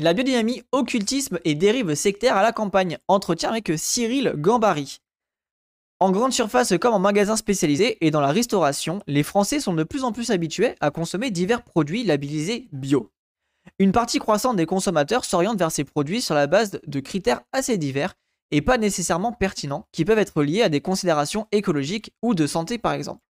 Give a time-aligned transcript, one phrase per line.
[0.00, 2.98] La biodynamie, occultisme et dérive sectaire à la campagne.
[3.06, 4.98] Entretien avec Cyril Gambari.
[6.00, 9.84] En grande surface comme en magasin spécialisé et dans la restauration, les Français sont de
[9.84, 13.12] plus en plus habitués à consommer divers produits labellisés bio.
[13.78, 17.78] Une partie croissante des consommateurs s'oriente vers ces produits sur la base de critères assez
[17.78, 18.14] divers
[18.50, 22.78] et pas nécessairement pertinents, qui peuvent être liés à des considérations écologiques ou de santé
[22.78, 23.22] par exemple.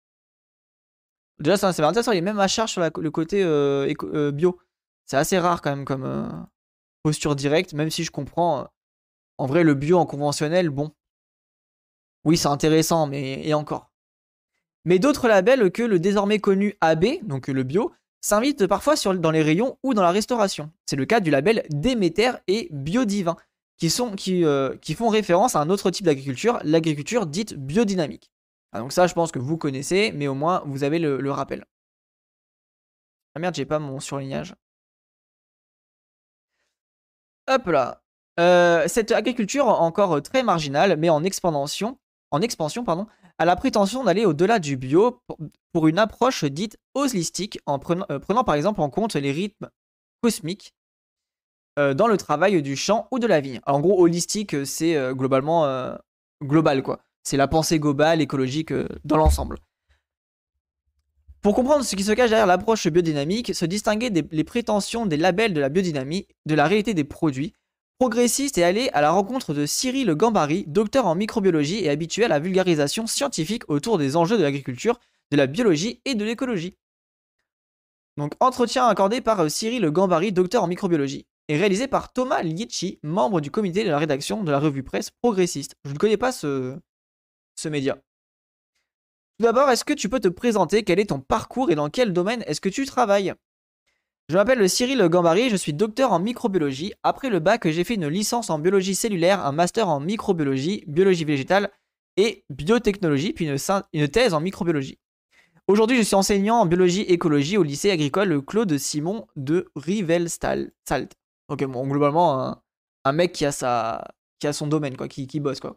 [1.40, 4.58] Déjà, c'est intéressant, il est même à charge sur le côté euh, euh, bio.
[5.04, 6.29] C'est assez rare quand même comme euh,
[7.03, 8.69] posture directe, même si je comprends.
[9.38, 10.93] en vrai, le bio en conventionnel, bon.
[12.24, 13.91] Oui, c'est intéressant, mais et encore.
[14.84, 19.43] Mais d'autres labels que le désormais connu AB, donc le bio, s'invitent parfois dans les
[19.43, 20.70] rayons ou dans la restauration.
[20.87, 23.37] C'est le cas du label Déméter et Biodivin,
[23.79, 24.45] qui, sont, qui,
[24.80, 28.32] qui font référence à un autre type d'agriculture, l'agriculture dite biodynamique.
[28.73, 31.65] Ah, donc ça, je pense que vous connaissez, mais au moins, vous avez le, rappel.
[33.34, 34.55] Ah merde, j'ai pas mon surlignage.
[37.48, 38.02] Hop là.
[38.41, 41.98] Euh, cette agriculture encore très marginale, mais en expansion,
[43.38, 45.21] a la prétention d'aller au-delà du bio
[45.73, 47.79] pour, une approche dite holistique, en
[48.10, 49.68] euh, prenant, par exemple en compte les rythmes
[50.23, 50.74] cosmiques
[51.79, 53.60] euh, dans le travail du champ ou de la vigne.
[53.66, 55.96] en gros, holistique, c'est globalement
[56.43, 57.01] global, quoi.
[57.24, 59.59] C'est la pensée globale, écologique euh, dans l'ensemble.
[61.43, 65.16] Pour comprendre ce qui se cache derrière l'approche biodynamique, se distinguer des les prétentions des
[65.16, 67.53] labels de la biodynamie de la réalité des produits,
[67.98, 72.28] progressiste et aller à la rencontre de Cyril Gambari, docteur en microbiologie et habitué à
[72.28, 75.00] la vulgarisation scientifique autour des enjeux de l'agriculture,
[75.32, 76.76] de la biologie et de l'écologie.
[78.16, 82.98] Donc, entretien accordé par euh, Cyril Gambari, docteur en microbiologie, et réalisé par Thomas Lietchi,
[83.03, 85.76] membre du comité de la rédaction de la revue presse progressiste.
[85.84, 86.76] Je ne connais pas ce,
[87.56, 87.98] ce média.
[89.43, 90.84] Tout d'abord, est-ce que tu peux te présenter?
[90.84, 93.34] Quel est ton parcours et dans quel domaine est-ce que tu travailles?
[94.28, 96.94] Je m'appelle Cyril Gambari, je suis docteur en microbiologie.
[97.03, 101.25] Après le bac, j'ai fait une licence en biologie cellulaire, un master en microbiologie, biologie
[101.25, 101.72] végétale
[102.16, 105.00] et biotechnologie, puis une, thèse en microbiologie.
[105.66, 110.70] Aujourd'hui, je suis enseignant en biologie écologie au lycée agricole Claude Simon de Rivelstal.
[110.88, 111.16] Salt.
[111.48, 112.62] Ok, bon, globalement,
[113.04, 114.04] un, mec qui a,
[114.53, 115.76] son domaine, quoi, qui bosse, quoi.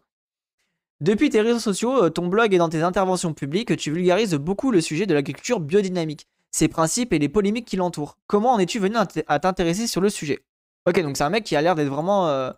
[1.00, 4.70] Depuis tes réseaux sociaux, euh, ton blog et dans tes interventions publiques, tu vulgarises beaucoup
[4.70, 8.18] le sujet de l'agriculture biodynamique, ses principes et les polémiques qui l'entourent.
[8.26, 10.44] Comment en es-tu venu à t'intéresser sur le sujet?
[10.86, 12.28] Ok, donc c'est un mec qui a l'air d'être vraiment...
[12.28, 12.50] Euh,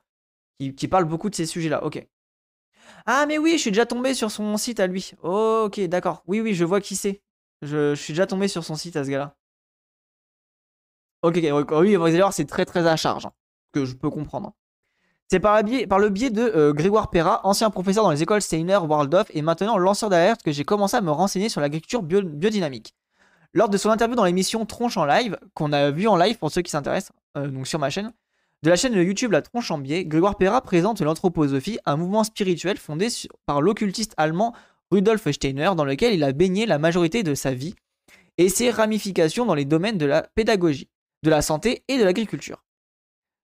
[0.59, 2.07] qui, parle beaucoup de ces sujets-là, ok.
[3.07, 5.13] Ah mais oui, je suis déjà tombé sur son site à lui.
[5.23, 6.23] ok, d'accord.
[6.27, 7.23] Oui, oui, je vois qui c'est.
[7.63, 9.37] Je, suis déjà tombé sur son site à ce gars-là.
[11.23, 13.27] Ok, oui, vous allez voir, c'est très très à charge.
[13.27, 13.33] Hein,
[13.73, 14.55] que je peux comprendre.
[15.31, 19.27] C'est par, le biais de euh, Grégoire Perra, ancien professeur dans les écoles Steiner, Waldorf
[19.35, 22.95] et maintenant lanceur d'alerte que j'ai commencé à me renseigner sur l'agriculture biodynamique.
[23.53, 26.51] Lors de son interview dans l'émission Tronche en live, qu'on a vu en live pour
[26.51, 28.13] ceux qui s'intéressent, euh, donc sur ma chaîne,
[28.63, 32.79] de la chaîne YouTube La Tronche en biais, Grégoire Perra présente l'anthroposophie, un mouvement spirituel
[32.79, 33.09] fondé
[33.45, 34.55] par l'occultiste allemand
[34.91, 37.75] Rudolf Steiner, dans lequel il a baigné la majorité de sa vie,
[38.39, 40.89] et ses ramifications dans les domaines de la pédagogie,
[41.23, 42.65] de la santé et de l'agriculture.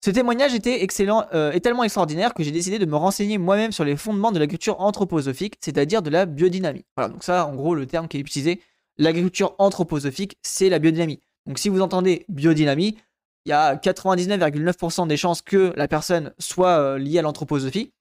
[0.04, 3.72] Ce témoignage était excellent euh, et tellement extraordinaire que j'ai décidé de me renseigner moi-même
[3.72, 6.86] sur les fondements de l'agriculture anthroposophique, c'est-à-dire de la biodynamie.
[6.98, 8.62] Voilà, donc ça, en gros, le terme qui est utilisé,
[8.98, 11.20] l'agriculture anthroposophique, c'est la biodynamie.
[11.46, 12.98] Donc si vous entendez biodynamie,
[13.46, 17.94] il y a 99,9% des chances que la personne soit euh, liée à l'anthroposophie.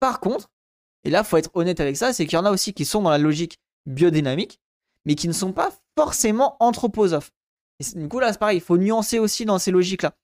[0.00, 0.50] Par contre,
[1.04, 2.84] et là, il faut être honnête avec ça, c'est qu'il y en a aussi qui
[2.84, 4.58] sont dans la logique biodynamique,
[5.04, 7.30] mais qui ne sont pas forcément anthroposophes.
[7.78, 10.14] Et du coup, là, c'est pareil, il faut nuancer aussi dans ces logiques-là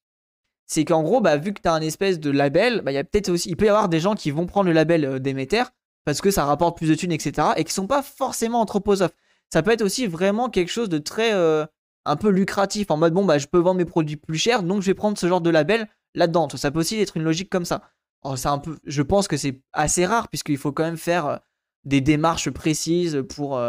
[0.71, 3.03] c'est qu'en gros, bah, vu que tu as un espèce de label, bah, y a
[3.03, 5.65] peut-être aussi, il peut y avoir des gens qui vont prendre le label euh,
[6.05, 7.49] parce que ça rapporte plus de thunes, etc.
[7.57, 9.15] et qui sont pas forcément anthroposophes.
[9.53, 11.67] Ça peut être aussi vraiment quelque chose de très euh,
[12.05, 14.81] un peu lucratif en mode bon bah je peux vendre mes produits plus chers donc
[14.81, 16.49] je vais prendre ce genre de label là-dedans.
[16.51, 17.83] Ça peut aussi être une logique comme ça.
[18.23, 21.37] un je pense que c'est assez rare puisqu'il faut quand même faire euh,
[21.85, 23.61] des démarches précises pour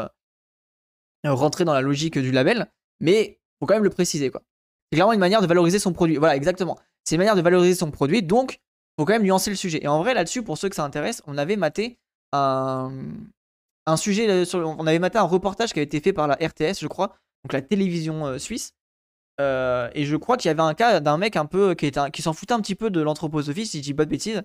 [1.24, 2.70] rentrer dans la logique du label,
[3.00, 4.32] mais faut quand même le préciser.
[4.92, 6.18] C'est clairement une manière de valoriser son produit.
[6.18, 6.78] Voilà, exactement.
[7.04, 8.60] C'est une manière de valoriser son produit, donc
[9.00, 9.84] faut quand même nuancer le sujet.
[9.84, 11.98] Et en vrai, là-dessus, pour ceux que ça intéresse, on avait maté
[12.34, 12.92] un,
[13.86, 16.80] un sujet, euh, on avait maté un reportage qui avait été fait par la RTS,
[16.80, 18.74] je crois, donc la télévision euh, suisse.
[19.40, 22.34] Euh, et je crois qu'il y avait un cas d'un mec un peu qui, s'en
[22.34, 24.44] foutait un petit peu de l'anthroposophie, si je dis pas de bêtises.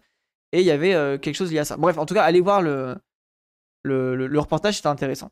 [0.52, 1.76] Et il y avait quelque chose lié à ça.
[1.76, 2.96] Bref, en tout cas, allez voir le,
[3.82, 5.30] le, le, reportage, c'était intéressant.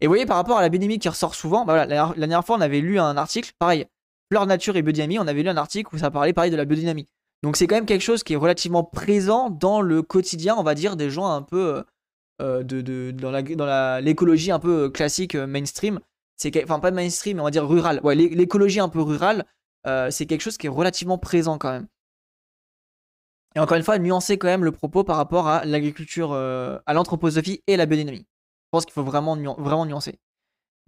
[0.00, 2.56] Et vous voyez, par rapport à la biodynamie qui ressort souvent, bah la, dernière fois,
[2.56, 3.86] on avait lu un article, pareil,
[4.30, 6.64] Fleur Nature et Biodynamie, on avait lu un article où ça parlait pareil de la
[6.64, 7.06] biodynamie.
[7.44, 10.74] Donc c'est quand même quelque chose qui est relativement présent dans le quotidien, on va
[10.74, 11.82] dire, des gens un peu euh,
[12.40, 13.30] euh, de, dans
[14.00, 16.00] l'écologie un peu classique euh, mainstream.
[16.36, 18.00] C'est enfin pas mainstream, mais on va dire rural.
[18.02, 19.44] Ouais, l'écologie un peu rurale,
[20.10, 21.86] c'est quelque chose qui est relativement présent quand même.
[23.54, 27.62] Et encore une fois, nuancer quand même le propos par rapport à l'agriculture, à l'anthroposophie
[27.66, 28.26] et la biodynamie.
[28.26, 30.18] Je pense qu'il faut vraiment, vraiment nuancer.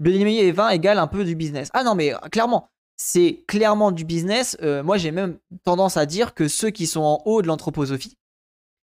[0.01, 1.69] Biodynamie et vin égale un peu du business.
[1.75, 4.57] Ah non, mais clairement, c'est clairement du business.
[4.85, 8.17] moi, j'ai même tendance à dire que ceux qui sont en haut de l'anthroposophie,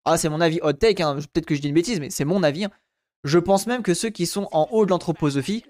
[0.05, 2.25] ah, c'est mon avis hot take, hein, peut-être que je dis une bêtise, mais c'est
[2.25, 2.65] mon avis.
[2.65, 2.71] Hein.
[3.25, 5.65] Je pense même que ceux qui sont en haut de l'anthroposophie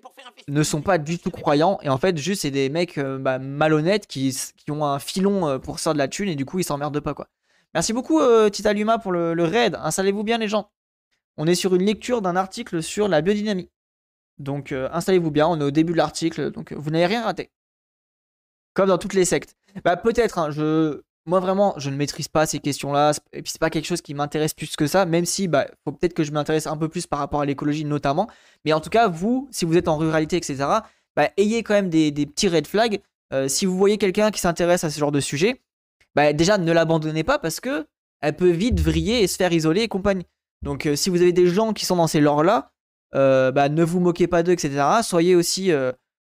[0.47, 1.79] ne sont pas du tout croyants.
[1.81, 4.33] Et en fait, juste, c'est des mecs euh, bah, malhonnêtes qui,
[4.69, 7.13] ont un filon euh, pour sortir de la thune et du coup, ils s'emmerdent pas,
[7.13, 7.27] quoi.
[7.73, 9.75] Merci beaucoup, euh, Tita Luma, pour le, raid.
[9.81, 10.69] Installez-vous bien, les gens.
[11.37, 13.69] On est sur une lecture d'un article sur la biodynamie.
[14.37, 15.47] Donc, installez-vous bien.
[15.47, 17.51] On est au début de l'article, donc vous n'avez rien raté.
[18.79, 19.57] Comme dans toutes les sectes.
[19.83, 23.11] Bah, peut-être, hein, je moi vraiment, je ne maîtrise pas ces questions-là.
[23.33, 25.91] Et puis c'est pas quelque chose qui m'intéresse plus que ça, même si bah faut
[25.91, 28.29] peut-être que je m'intéresse un peu plus par rapport à l'écologie notamment.
[28.63, 30.63] Mais en tout cas, vous, si vous êtes en ruralité, etc.,
[31.17, 33.01] bah, ayez quand même des, petits red flags.
[33.33, 35.59] Euh, si vous voyez quelqu'un qui s'intéresse à ce genre de sujet,
[36.15, 37.85] bah, déjà ne l'abandonnez pas parce que
[38.21, 40.25] elle peut vite vriller et se faire isoler et compagnie.
[40.61, 42.71] Donc euh, si vous avez des gens qui sont dans ces lores-là,
[43.13, 45.01] euh, bah, ne vous moquez pas d'eux, etc.
[45.03, 45.73] Soyez aussi,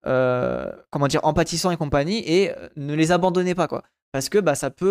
[0.04, 3.82] comment dire, empathissants et compagnie et ne les abandonnez pas, quoi
[4.14, 4.86] parce que bah, ça peut.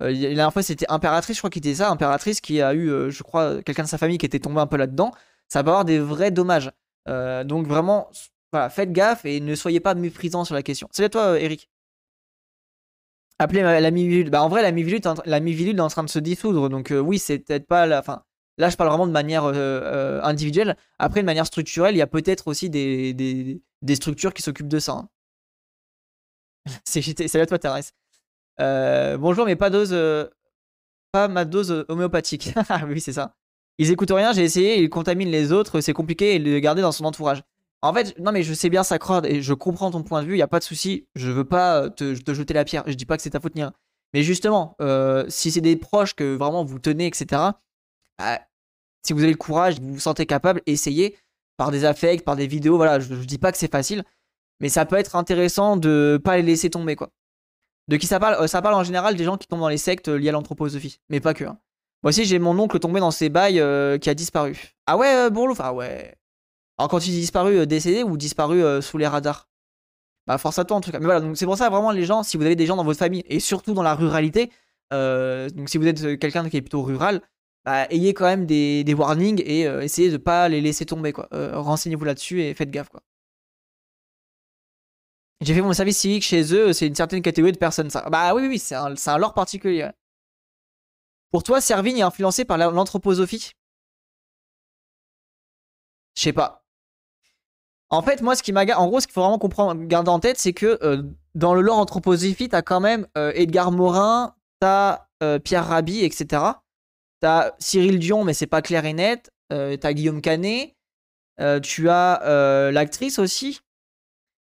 [0.00, 2.72] Euh, euh, la dernière fois, c'était Impératrice, je crois qu'il était ça, Impératrice qui a
[2.72, 5.10] eu, euh, je crois, quelqu'un de sa famille qui était tombé un peu là-dedans.
[5.48, 6.70] Ça va avoir des vrais dommages.
[7.06, 8.10] donc vraiment,
[8.70, 10.86] faites gaffe et ne soyez pas méprisants sur la question.
[10.92, 11.68] Salut à toi, Eric.
[13.40, 16.20] Appelez la mi Bah, en vrai, la mi-vilute la mi est en train de se
[16.20, 16.68] dissoudre.
[16.68, 17.98] Donc, oui, c'est peut-être pas la.
[17.98, 18.22] Enfin,
[18.58, 20.76] là, je parle vraiment de manière individuelle.
[20.98, 24.78] Après, de manière structurelle, il y a peut-être aussi des, des, structures qui s'occupent de
[24.78, 24.92] ça.
[24.92, 25.08] Hein.
[26.84, 27.92] Salut à toi, Thérèse.
[28.60, 29.90] Euh, bonjour, mais pas dose.
[29.92, 30.26] Euh,
[31.12, 32.54] pas ma dose euh, homéopathique.
[32.88, 33.34] Oui, c'est ça.
[33.78, 36.90] Ils écoutent rien, j'ai essayé, ils contaminent les autres, c'est compliqué de les garder dans
[36.90, 37.44] son entourage.
[37.80, 40.26] En fait, non, mais je sais bien, ça croit et je comprends ton point de
[40.26, 41.06] vue, il y a pas de souci.
[41.14, 43.62] Je veux pas te, jeter la pierre, je dis pas que c'est ta faute ni
[43.62, 43.72] rien.
[44.14, 44.76] Mais justement,
[45.28, 47.52] si c'est des proches que vraiment vous tenez, etc.,
[49.02, 51.16] si vous avez le courage, vous vous sentez capable, essayez
[51.56, 54.04] par des affects, par des vidéos, voilà, je, je dis pas que c'est facile,
[54.60, 57.10] mais ça peut être intéressant de pas les laisser tomber, quoi.
[57.88, 59.78] De qui ça parle euh, Ça parle en général des gens qui tombent dans les
[59.78, 61.44] sectes liées à l'anthroposophie, mais pas que.
[61.44, 61.58] Hein.
[62.02, 64.74] Moi aussi, j'ai mon oncle tombé dans ces bails euh, qui a disparu.
[64.86, 66.14] Ah ouais, euh, Bourlouf Ah ouais.
[66.76, 69.48] Alors quand il est disparu décédé ou disparu sous les radars?
[70.28, 71.00] Bah force à toi en tout cas.
[71.00, 72.84] Mais voilà, donc c'est pour ça vraiment les gens, si vous avez des gens dans
[72.84, 74.52] votre famille, et surtout dans la ruralité,
[74.92, 77.20] donc si vous êtes quelqu'un qui est plutôt rural,
[77.68, 81.28] bah, ayez quand même des, warnings et essayez de pas les laisser tomber quoi.
[81.32, 82.90] Renseignez-vous là-dessus et faites gaffe.
[85.40, 87.90] J'ai fait mon service civique chez eux, c'est une certaine catégorie de personnes.
[87.90, 88.08] Ça.
[88.10, 89.88] Bah oui, oui, c'est un, lore particulier.
[91.30, 93.52] Pour toi, Servigne est influencé par l'anthroposophie?
[96.16, 96.64] Je sais pas.
[97.90, 100.20] En fait, moi, ce qui m'agace, en gros, ce qu'il faut vraiment comprendre, garder en
[100.20, 101.02] tête, c'est que euh,
[101.34, 106.42] dans le lore anthroposophie, t'as quand même euh, Edgar Morin, t'as euh, Pierre Rabhi, etc.
[107.20, 109.30] T'as Cyril Dion, mais c'est pas clair et net.
[109.50, 110.74] t'as Guillaume Canet.
[111.62, 113.60] tu as l'actrice aussi.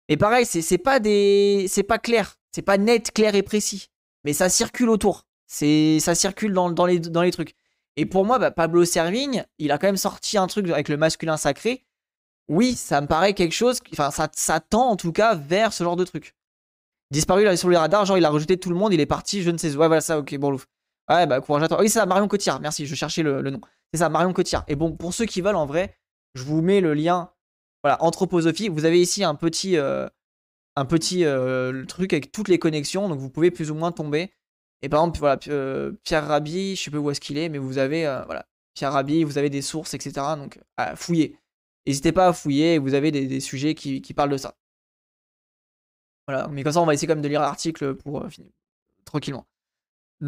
[0.10, 3.90] Et pareil, c'est pas des, c'est pas clair, c'est pas net, clair et précis,
[4.24, 5.26] mais ça circule autour.
[5.48, 7.56] C'est, ça circule dans, les, dans les trucs.
[7.96, 10.98] Et pour moi, bah, Pablo Servigne, il a quand même sorti un truc avec le
[10.98, 11.86] masculin sacré.
[12.50, 15.96] Oui, ça me paraît quelque chose, enfin, ça, tend en tout cas vers ce genre
[15.96, 16.36] de truc.
[17.12, 19.44] Disparu là, sur les radars, genre il a rejeté tout le monde, il est parti,
[19.44, 19.70] je ne sais.
[19.70, 20.68] Ouais, voilà ça, ok, bon, louf.
[21.10, 21.82] Ouais, bah courage à toi.
[21.82, 23.60] Oui, c'est ça, Marion Cotillard, merci, je cherchais le, nom.
[23.92, 24.64] C'est ça, Marion Cotillard.
[24.68, 25.98] Et bon, pour ceux qui veulent, en vrai,
[26.34, 27.32] je vous mets le lien
[27.84, 28.70] voilà, anthroposophie.
[28.70, 30.08] Vous avez ici un petit, euh,
[30.78, 34.32] euh, truc avec toutes les connexions, donc vous pouvez plus ou moins tomber.
[34.82, 37.58] Et par exemple, voilà, euh, Pierre Rabhi, je sais pas où est-ce qu'il est, mais
[37.58, 40.36] vous avez, voilà, Pierre Rabhi, vous avez des sources, etc.
[40.38, 41.38] Donc, à fouiller.
[41.86, 44.56] N'hésitez pas à fouiller, vous avez des, sujets qui, parlent de ça.
[46.28, 48.50] Voilà, mais comme ça, on va essayer quand même de lire l'article pour finir
[49.06, 49.46] tranquillement.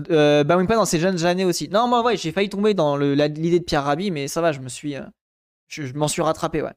[0.09, 1.69] Euh, bah oui, pas dans ces jeunes années aussi.
[1.69, 4.59] Non, moi, ouais, j'ai failli tomber dans l'idée de Pierre Rabhi, mais ça va, je
[4.59, 4.95] me suis,
[5.67, 6.73] je m'en suis rattrapé, ouais.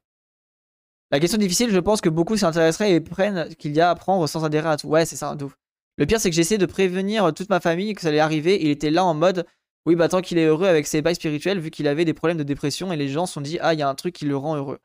[1.11, 4.27] La question difficile, je pense que beaucoup s'intéresseraient et prennent qu'il y a à apprendre
[4.29, 4.89] sans adhérer à tout.
[4.89, 5.53] Ouais, c'est ça, d'où.
[5.97, 8.63] Le pire, c'est que j'essaie de prévenir toute ma famille que ça allait arriver.
[8.63, 9.47] Il était là en mode,
[9.87, 12.37] oui, bah tant qu'il est heureux avec ses bails spirituels, vu qu'il avait des problèmes
[12.37, 14.27] de dépression, et les gens se sont dit, ah, il y a un truc qui
[14.27, 14.81] le rend heureux.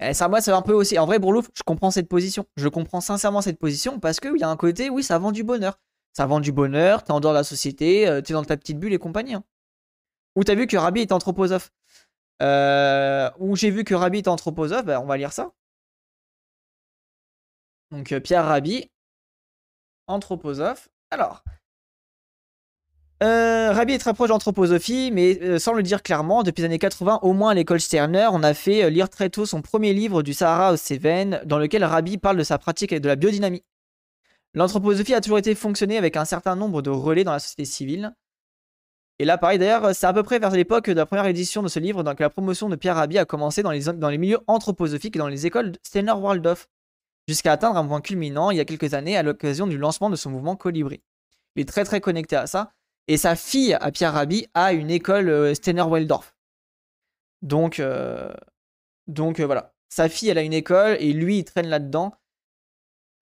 [0.00, 0.98] Et ça, moi, c'est un peu aussi.
[0.98, 2.46] En vrai, Bourlouf, je comprends cette position.
[2.56, 5.44] Je comprends sincèrement cette position parce qu'il y a un côté, oui, ça vend du
[5.44, 5.78] bonheur.
[6.12, 8.78] Ça vend du bonheur, t'es en dehors de la société, euh, t'es dans ta petite
[8.78, 9.34] bulle et compagnie.
[9.34, 9.44] Hein.
[10.36, 11.70] Ou t'as vu que Rabbi est anthroposophe.
[12.42, 15.52] Euh, où j'ai vu que Rabbi est anthroposophe, bah, on va lire ça.
[17.90, 18.88] Donc euh, Pierre Rabbi,
[20.06, 20.88] anthroposophe.
[21.10, 21.42] Alors,
[23.22, 27.18] euh, Rabbi est très proche d'anthroposophie, mais sans le dire clairement, depuis les années 80,
[27.22, 30.32] au moins à l'école Sterner, on a fait lire très tôt son premier livre du
[30.32, 33.62] Sahara aux Cévennes, dans lequel Rabbi parle de sa pratique et de la biodynamie.
[34.54, 38.14] L'anthroposophie a toujours été fonctionnée avec un certain nombre de relais dans la société civile.
[39.18, 41.68] Et là, pareil, d'ailleurs, c'est à peu près vers l'époque de la première édition de
[41.68, 45.18] ce livre que la promotion de Pierre Rabhi a commencé dans les, milieux anthroposophiques et
[45.18, 46.68] dans les écoles Steiner Waldorf,
[47.28, 50.16] jusqu'à atteindre un point culminant il y a quelques années à l'occasion du lancement de
[50.16, 51.02] son mouvement Colibri.
[51.54, 52.72] Il est très très connecté à ça.
[53.08, 56.34] Et sa fille, à Pierre Rabhi, a une école euh, Steiner Waldorf.
[57.42, 58.32] Donc, euh,
[59.18, 59.74] euh, voilà.
[59.88, 62.14] Sa fille, elle a une école et lui, il traîne là-dedans.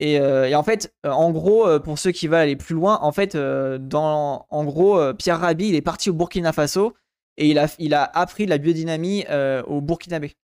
[0.03, 2.99] Euh, et, en fait, euh, en gros, euh, pour ceux qui veulent aller plus loin,
[3.03, 6.95] en fait, en gros, Pierre Rabhi, il est parti au Burkina Faso
[7.37, 9.25] et il a, appris la biodynamie
[9.67, 10.35] au Burkinabé.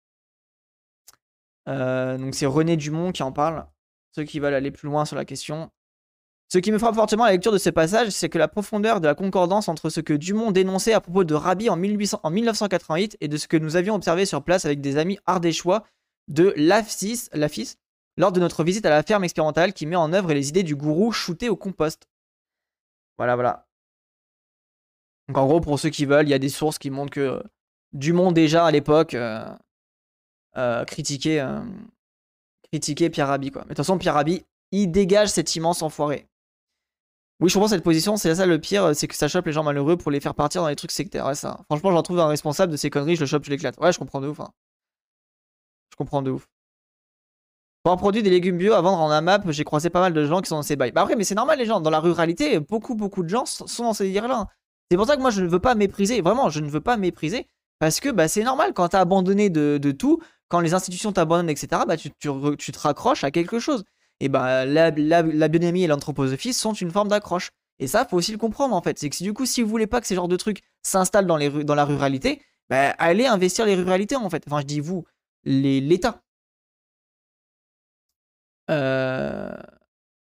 [1.67, 3.67] donc c'est René Dumont qui en parle.
[4.13, 5.71] Ceux qui veulent aller plus loin sur la question.
[6.49, 9.01] Ce qui me frappe fortement à la lecture de ce passage, c'est que la profondeur
[9.01, 12.31] de la concordance entre ce que Dumont dénonçait à propos de Rabhi en, 1800, en
[12.31, 15.85] 1988 et de ce que nous avions observé sur place avec des amis ardéchois
[16.29, 17.29] de l'AFIS,
[18.17, 20.77] lors de notre visite à la ferme expérimentale qui met en œuvre les idées du
[20.77, 22.09] gourou shooté au compost.
[23.17, 23.67] Voilà, voilà.
[25.29, 27.21] Donc en gros, pour ceux qui veulent, il y a des sources qui montrent que
[27.21, 27.43] euh,
[27.93, 29.47] Dumont déjà à l'époque euh,
[30.57, 31.41] euh, critiquait,
[33.11, 33.51] Pierre Rabhi.
[33.51, 33.63] Quoi.
[33.63, 36.29] Mais de toute façon, Pierre Rabhi, il dégage cet immense enfoiré.
[37.41, 39.65] Oui, je comprends cette position, c'est ça le pire, c'est que ça chope les gens
[39.65, 41.27] malheureux pour les faire partir dans les trucs sectaires.
[41.27, 41.61] Ouais, ça.
[41.67, 43.79] Franchement, j'en trouve un responsable de ces conneries, je le chope, je l'éclate.
[43.79, 44.41] Ouais, je comprends de ouf.
[44.41, 44.51] Hein.
[45.91, 46.49] Je comprends de ouf.
[47.85, 50.25] Pour un produit des légumes bio à vendre en AMAP, j'ai croisé pas mal de
[50.25, 50.93] gens qui sont dans ces bails.
[50.93, 51.83] Bah après, mais c'est normal les gens.
[51.83, 54.47] Dans la ruralité, beaucoup, beaucoup de gens sont dans ces délires-là.
[54.91, 56.23] C'est pour ça que moi, je ne veux pas mépriser.
[56.23, 57.47] Vraiment, je ne veux pas mépriser.
[57.79, 61.83] Parce que bah, c'est normal quand t'as abandonné de, tout, quand les institutions t'abandonnent, etc.,
[61.87, 63.85] bah, tu, te raccroches à quelque chose.
[64.21, 67.51] Et bah la, la, biodynamie et l'anthroposophie sont une forme d'accroche.
[67.81, 68.99] Et ça, faut aussi le comprendre en fait.
[68.99, 71.39] C'est que du coup, si vous voulez pas que ces genres de trucs s'installent dans,
[71.39, 74.43] dans la ruralité, bah, allez investir les ruralités en fait.
[74.47, 75.05] Enfin, je dis vous,
[75.45, 76.24] l'État.
[78.71, 79.53] Euh,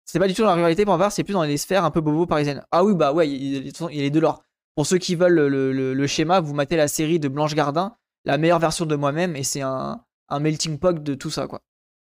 [0.05, 1.91] c'est pas du tout dans la ruralité pour voir, c'est plus dans les sphères un
[1.91, 2.63] peu bobo parisiennes.
[2.71, 4.43] Ah oui, bah ouais, il, a de l'or.
[4.75, 8.59] Pour ceux qui veulent le, schéma, vous mettez la série de Blanche Gardin, la meilleure
[8.59, 11.61] version de moi-même, et c'est un, melting pot de tout ça, quoi.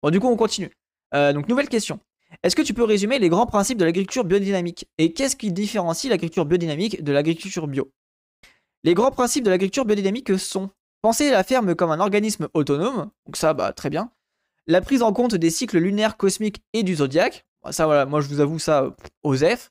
[0.02, 0.70] Bon, du coup, on continue.
[1.14, 2.00] Euh, donc, nouvelle question.
[2.42, 4.86] Est-ce que tu peux résumer les grands principes de l'agriculture biodynamique?
[4.98, 7.90] Et qu'est-ce qui différencie l'agriculture biodynamique de l'agriculture bio?
[8.84, 10.70] Les grands principes de l'agriculture biodynamique sont
[11.02, 14.10] penser la ferme comme un organisme autonome, donc ça, bah très bien,
[14.70, 17.44] la prise en compte des cycles lunaires, cosmiques et du zodiaque.
[17.62, 19.70] Bah, ça, voilà, moi je vous avoue ça, aux F.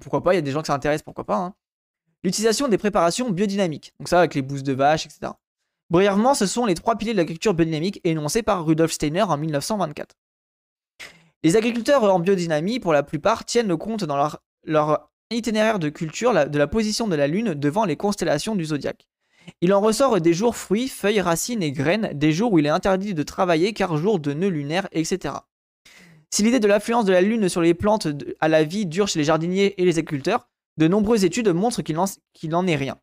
[0.00, 1.36] pourquoi pas, il y a des gens qui s'intéressent, pourquoi pas.
[1.36, 1.54] Hein.
[2.22, 3.92] L'utilisation des préparations biodynamiques.
[3.98, 5.32] Donc ça, avec les bousses de vache, etc.
[5.90, 10.14] Brièvement, ce sont les trois piliers de l'agriculture biodynamique énoncés par Rudolf Steiner en 1924.
[11.42, 16.32] Les agriculteurs en biodynamie, pour la plupart, tiennent compte dans leur, leur itinéraire de culture
[16.48, 19.06] de la position de la Lune devant les constellations du zodiaque.
[19.60, 22.70] Il en ressort des jours fruits, feuilles, racines et graines, des jours où il est
[22.70, 25.34] interdit de travailler car jour de nœuds lunaires, etc.
[26.30, 28.08] Si l'idée de l'influence de la Lune sur les plantes
[28.40, 32.50] à la vie dure chez les jardiniers et les agriculteurs, de nombreuses études montrent qu'il
[32.50, 32.98] n'en est rien.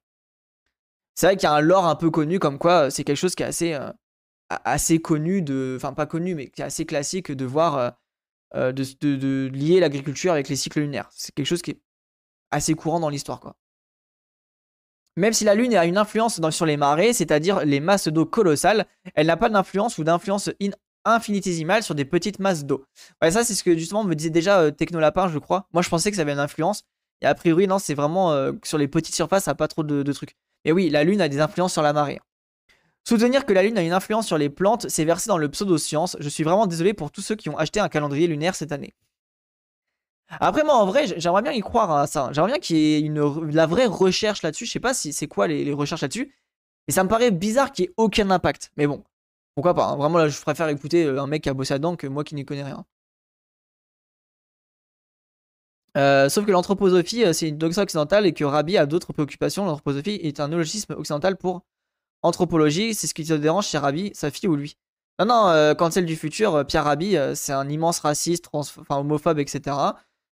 [1.15, 3.17] C'est vrai qu'il y a un lore un peu connu comme quoi euh, c'est quelque
[3.17, 3.91] chose qui est assez, euh,
[4.50, 7.95] assez connu, de, enfin pas connu, mais qui est assez classique de voir,
[8.55, 11.10] euh, lier l'agriculture avec les cycles lunaires.
[11.12, 11.81] C'est quelque chose qui est
[12.51, 13.55] assez courant dans l'histoire, quoi.
[15.18, 18.86] Même si la Lune a une influence sur les marées, c'est-à-dire les masses d'eau colossales,
[19.13, 20.50] elle n'a pas d'influence ou d'influence
[21.03, 22.86] infinitésimale sur des petites masses d'eau.
[23.22, 25.68] Ouais, ça c'est ce que justement me disait déjà euh, Technolapin, je crois.
[25.74, 26.84] Moi je pensais que ça avait une influence.
[27.22, 30.12] Et a priori, non, c'est vraiment euh, sur les petites surfaces, ça pas trop de,
[30.13, 30.36] trucs.
[30.65, 32.20] Et oui, la Lune a des influences sur la marée.
[33.08, 36.18] Soutenir que la Lune a une influence sur les plantes, c'est versé dans le pseudo-science.
[36.20, 38.94] Je suis vraiment désolé pour tous ceux qui ont acheté un calendrier lunaire cette année.
[40.39, 42.29] Après, moi, en vrai, j'aimerais bien y croire à ça.
[42.31, 44.65] J'aimerais bien qu'il y ait une, la vraie recherche là-dessus.
[44.65, 46.33] Je sais pas si c'est quoi les, recherches là-dessus.
[46.88, 48.71] Et ça me paraît bizarre qu'il n'y ait aucun impact.
[48.77, 49.03] Mais bon,
[49.55, 49.88] pourquoi pas.
[49.88, 49.95] Hein.
[49.97, 52.35] Vraiment, là, je préfère écouter euh, un mec qui a bossé là-dedans que moi qui
[52.35, 52.85] n'y connais rien.
[55.97, 59.65] Euh, sauf que l'anthroposophie, euh, c'est une doxa occidentale et que Rabbi a d'autres préoccupations.
[59.65, 61.63] L'anthroposophie est un néologisme occidental pour
[62.21, 62.93] anthropologie.
[62.93, 64.77] C'est ce qui te dérange chez Rabbi, sa fille ou lui.
[65.19, 69.75] Non, non, quand celle du futur, Pierre Rabhi, c'est un immense raciste, enfin homophobe, etc.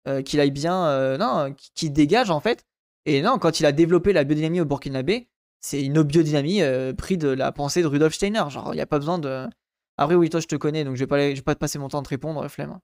[0.08, 2.66] Euh, qu'il aille bien, euh, non, qui dégage en fait.
[3.06, 5.28] Et non, quand il a développé la biodynamie au Burkinabé,
[5.60, 8.42] c'est une biodynamie euh, pris de la pensée de Rudolf Steiner.
[8.48, 9.46] Genre, il n'y a pas besoin de.
[9.98, 11.78] Après, oui, toi, je te connais, donc je vais pas, je vais pas te passer
[11.78, 12.80] mon temps de répondre, flemme.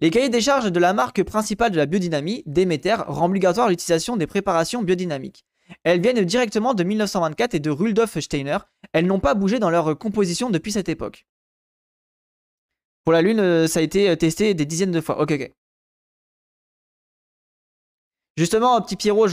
[0.00, 4.16] Les cahiers des charges de la marque principale de la biodynamie, Demeter, rendent obligatoire l'utilisation
[4.16, 5.44] des préparations biodynamiques.
[5.82, 8.58] Elles viennent directement de 1924 et de Rudolf Steiner.
[8.92, 11.26] Elles n'ont pas bougé dans leur composition depuis cette époque.
[13.04, 15.20] Pour la Lune, ça a été testé des dizaines de fois.
[15.20, 15.52] Ok, ok.
[18.38, 19.26] Justement, petit Pierrot,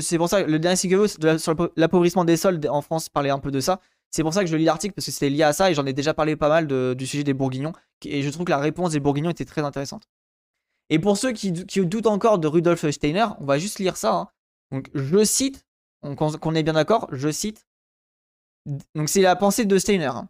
[0.00, 3.40] c'est pour ça que le dernier Sigurus sur l'appauvrissement des sols en France parlait un
[3.40, 3.80] peu de ça.
[4.12, 5.84] C'est pour ça que je lis l'article parce que c'était lié à ça et j'en
[5.84, 7.72] ai déjà parlé pas mal du sujet des Bourguignons.
[8.04, 10.04] Et je trouve que la réponse des Bourguignons était très intéressante.
[10.90, 14.14] Et pour ceux qui, doutent encore de Rudolf Steiner, on va juste lire ça.
[14.14, 14.28] Hein.
[14.70, 15.66] Donc, je cite,
[16.00, 17.66] qu'on est bien d'accord, je cite.
[18.94, 20.04] Donc, c'est la pensée de Steiner.
[20.04, 20.28] Hein.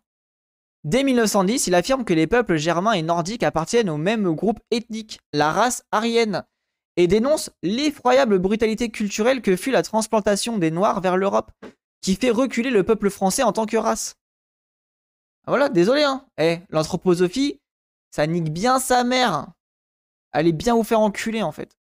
[0.84, 5.20] Dès 1910, il affirme que les peuples germains et nordiques appartiennent au même groupe ethnique,
[5.34, 6.46] la race aryenne,
[6.96, 11.50] et dénonce l'effroyable brutalité culturelle que fut la transplantation des Noirs vers l'Europe,
[12.00, 14.16] qui fait reculer le peuple français en tant que race.
[15.46, 16.26] Ah, voilà, désolé, hein.
[16.38, 17.60] Eh, l'anthroposophie,
[18.10, 19.48] ça nique bien sa mère.
[20.32, 21.76] Allez bien vous faire enculer, en fait.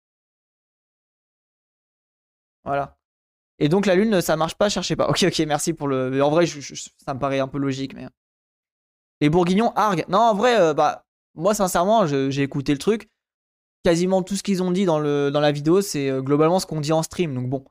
[2.64, 2.98] Voilà.
[3.60, 5.10] Et donc la lune, ça marche pas, cherchez pas.
[5.10, 6.22] Ok, ok, merci pour le.
[6.24, 8.08] En vrai, ça me paraît un peu logique, mais.
[9.22, 10.06] Les Bourguignons arguent.
[10.08, 13.10] Non, en vrai, euh, bah, moi, sincèrement, j'ai écouté le truc.
[13.84, 16.92] Quasiment tout ce qu'ils ont dit dans, la vidéo, c'est euh, globalement ce qu'on dit
[16.92, 17.34] en stream.
[17.34, 17.64] Donc bon.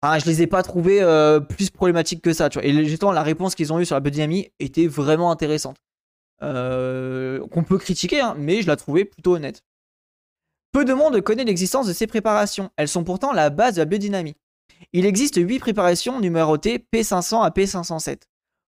[0.00, 2.48] Ah, je les ai pas trouvés euh, plus problématiques que ça.
[2.62, 5.76] Et justement, la réponse qu'ils ont eue sur la biodynamie était vraiment intéressante.
[6.40, 9.62] Qu'on peut critiquer, hein, mais je la trouvais plutôt honnête.
[10.72, 12.70] Peu de monde connaît l'existence de ces préparations.
[12.76, 14.34] Elles sont pourtant la base de la biodynamie.
[14.92, 18.22] Il existe 8 préparations numérotées P500 à P507.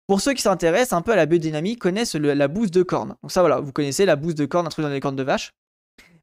[0.08, 3.16] Pour ceux qui s'intéressent un peu à la biodynamie, connaissent la bouse de corne.
[3.22, 5.52] Donc ça voilà, vous connaissez la bouse de corne, truc dans les cornes de vache.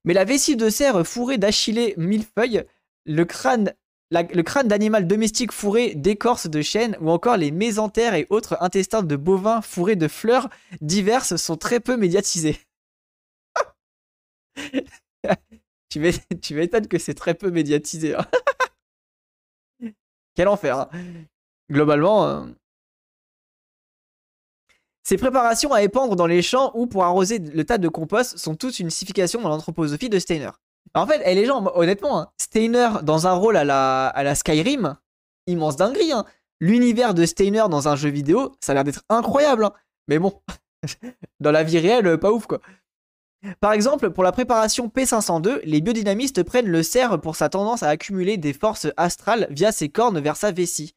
[0.05, 2.65] Mais la vessie de cerf fourrée d'achillée millefeuille,
[3.05, 3.75] le crâne,
[4.09, 9.03] le crâne d'animal domestique fourré d'écorce de chêne ou encore les mésentères et autres intestins
[9.03, 10.49] de bovins fourrés de fleurs
[10.81, 12.57] diverses sont très peu médiatisés.
[15.89, 15.99] tu
[16.55, 18.15] m'étonnes que c'est très peu médiatisé.
[18.15, 18.25] Hein.
[20.35, 20.79] Quel enfer.
[20.79, 20.89] Hein.
[21.71, 22.45] Globalement, euh,
[25.07, 28.55] ces préparations à épandre dans les champs ou pour arroser le tas de compost sont
[28.55, 30.49] toutes une signification dans l'anthroposophie de Steiner.
[30.95, 34.97] en fait, les gens, honnêtement, hein, Steiner dans un rôle à la, à la Skyrim,
[35.45, 36.11] immense dinguerie.
[36.11, 36.25] Hein.
[36.59, 39.65] L'univers de Steiner dans un jeu vidéo, ça a l'air d'être incroyable.
[39.65, 39.73] Hein.
[40.07, 40.41] Mais bon,
[41.39, 42.59] dans la vie réelle, pas ouf quoi.
[43.59, 47.89] Par exemple, pour la préparation P502, les biodynamistes prennent le cerf pour sa tendance à
[47.89, 50.95] accumuler des forces astrales via ses cornes vers sa vessie.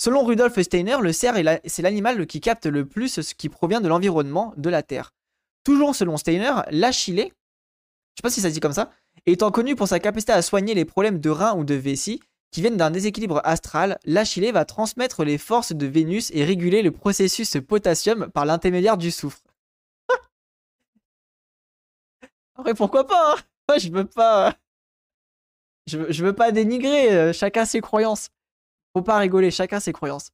[0.00, 1.34] Selon Rudolf Steiner, le cerf
[1.64, 5.12] c'est l'animal qui capte le plus ce qui provient de l'environnement de la Terre.
[5.64, 7.32] Toujours selon Steiner, l'achillée,
[8.14, 8.92] je sais pas si ça se dit comme ça,
[9.26, 12.20] étant connu pour sa capacité à soigner les problèmes de rein ou de vessie
[12.52, 16.92] qui viennent d'un déséquilibre astral, l'achillée va transmettre les forces de Vénus et réguler le
[16.92, 19.42] processus potassium par l'intermédiaire du soufre.
[22.56, 23.36] Après, pourquoi pas hein?
[23.68, 24.54] Moi, je veux pas.
[25.86, 28.30] Je, je veux pas dénigrer, euh, chacun ses croyances.
[28.94, 30.30] Faut pas rigoler, chacun ses croyances.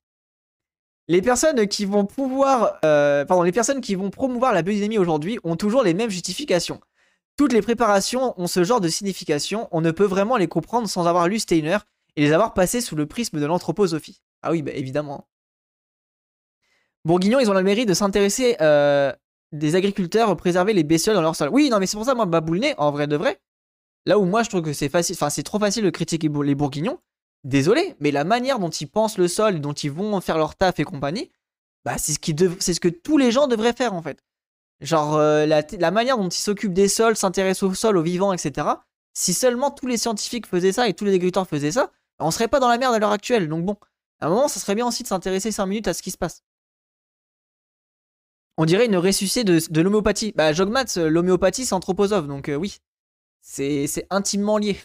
[1.06, 5.38] Les personnes qui vont pouvoir, euh, pardon, les personnes qui vont promouvoir la biodynamie aujourd'hui
[5.44, 6.80] ont toujours les mêmes justifications.
[7.36, 11.06] Toutes les préparations ont ce genre de signification, on ne peut vraiment les comprendre sans
[11.06, 11.78] avoir lu Steiner
[12.16, 14.22] et les avoir passées sous le prisme de l'anthroposophie.
[14.42, 15.26] Ah oui, bah évidemment.
[17.04, 19.12] Bourguignon, ils ont la mairie de s'intéresser euh,
[19.52, 21.50] des agriculteurs préserver les bestioles dans leur sol.
[21.52, 23.40] Oui, non, mais c'est pour ça, moi, Baboulné, en vrai de vrai,
[24.06, 26.54] là où moi je trouve que c'est facile, enfin, c'est trop facile de critiquer les
[26.54, 26.98] Bourguignons,
[27.44, 30.80] désolé, mais la manière dont ils pensent le sol, dont ils vont faire leur taf
[30.80, 31.30] et compagnie,
[31.84, 34.18] bah, c'est ce, qui ce que tous les gens devraient faire en fait.
[34.80, 38.68] Genre, euh, la, manière dont ils s'occupent des sols, s'intéressent au sol, aux vivants, etc.
[39.14, 42.48] Si seulement tous les scientifiques faisaient ça et tous les agriculteurs faisaient ça, on serait
[42.48, 43.48] pas dans la merde à l'heure actuelle.
[43.48, 43.76] Donc bon,
[44.20, 46.18] à un moment, ça serait bien aussi de s'intéresser 5 minutes à ce qui se
[46.18, 46.42] passe.
[48.56, 50.32] On dirait une ressuscité de, l'homéopathie.
[50.36, 52.78] Bah, Jogmatz, euh, l'homéopathie, c'est donc euh, oui.
[53.40, 54.78] C'est intimement lié.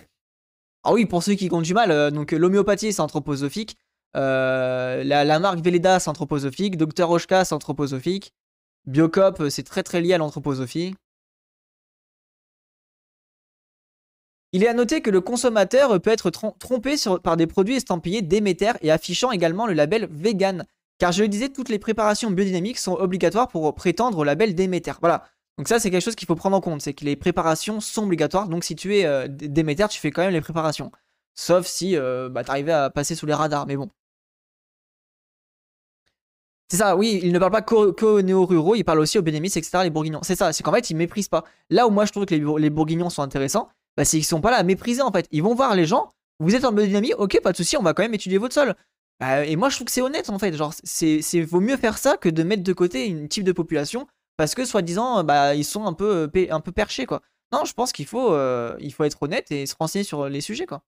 [0.84, 3.76] Ah oui, pour ceux qui comptent du mal, euh, donc l'homéopathie c'est anthroposophique,
[4.16, 8.34] euh, la, marque Velleda c'est anthroposophique, Dr Oshka c'est anthroposophique,
[8.86, 10.96] Biocop euh, c'est très très lié à l'anthroposophie.
[14.52, 18.72] Il est à noter que le consommateur peut être trompé par des produits estampillés Déméter
[18.82, 20.66] et affichant également le label vegan.
[20.98, 24.94] Car je le disais, toutes les préparations biodynamiques sont obligatoires pour prétendre au label Déméter.
[25.02, 25.26] Voilà,
[25.60, 28.04] donc ça, c'est quelque chose qu'il faut prendre en compte, c'est que les préparations sont
[28.04, 28.48] obligatoires.
[28.48, 30.90] Donc si tu es euh, Déméter, tu fais quand même les préparations.
[31.36, 33.90] Sauf si euh, bah, tu arrivais à passer sous les radars, mais bon.
[36.70, 39.80] C'est ça, oui, il ne parle pas qu'aux néo-ruraux, il parle aussi aux bénémistes, etc.,
[39.84, 40.22] les bourguignons.
[40.24, 41.44] C'est ça, c'est qu'en fait, ils méprisent pas.
[41.70, 43.68] Là où moi je trouve que les, bourguignons sont intéressants,
[43.98, 45.28] bah, c'est qu'ils sont pas là à mépriser en fait.
[45.32, 47.94] Ils vont voir les gens, vous êtes en biodynamie, ok, pas de souci, on va
[47.94, 48.76] quand même étudier votre sol.
[49.20, 51.98] Bah, et moi je trouve que c'est honnête en fait, genre, c'est vaut mieux faire
[51.98, 54.08] ça que de mettre de côté une type de population
[54.40, 57.22] parce que soi-disant, bah, ils sont un peu, euh, un peu perchés, quoi.
[57.52, 60.66] Non, je pense qu'il faut, euh, faut être honnête et se renseigner sur les sujets,
[60.66, 60.82] quoi.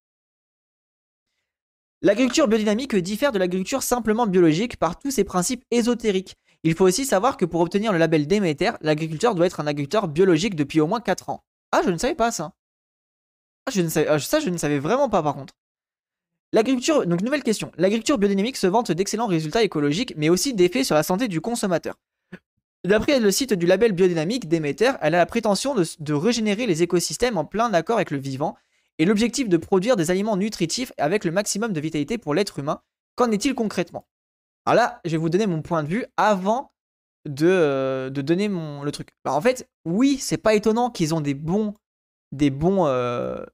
[2.02, 6.38] L'agriculture biodynamique diffère de l'agriculture simplement biologique par tous ses principes ésotériques.
[6.64, 10.08] Il faut aussi savoir que pour obtenir le label Déméter, l'agriculteur doit être un agriculteur
[10.08, 11.44] biologique depuis au moins 4 ans.
[11.74, 12.54] Ah, je ne savais pas ça.
[13.66, 15.56] Ah, je ne savais, ah, ça, je ne savais vraiment pas par contre.
[16.54, 17.74] L'agriculture, donc nouvelle question.
[17.78, 21.98] L'agriculture biodynamique se vante d'excellents résultats écologiques, mais aussi d'effets sur la santé du consommateur.
[22.84, 27.38] D'après le site du label biodynamique Demeter, elle a la prétention de, régénérer les écosystèmes
[27.38, 28.56] en plein accord avec le vivant
[28.98, 32.82] et l'objectif de produire des aliments nutritifs avec le maximum de vitalité pour l'être humain.
[33.16, 34.08] Qu'en est-il concrètement?
[34.66, 36.72] Alors là, je vais vous donner mon point de vue avant
[37.26, 39.10] de, euh, donner le truc.
[39.24, 41.76] Bah, en fait, oui, c'est pas étonnant qu'ils ont des bons,
[42.32, 43.46] des euh,